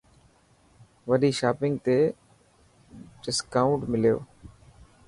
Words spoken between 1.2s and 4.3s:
شاپنگ تي دسڪائونٽ مليو.